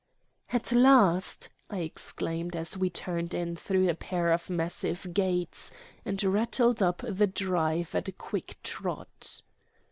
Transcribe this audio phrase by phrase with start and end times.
[0.51, 5.71] "At last!" I exclaimed as we turned in through a pair of massive gates
[6.03, 9.43] and rattled up the drive at a quick trot.